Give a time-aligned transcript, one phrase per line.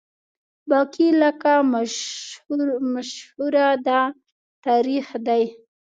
[0.69, 1.53] باقي لکه
[3.55, 4.01] مشهوره ده
[4.65, 5.43] تاریخ دی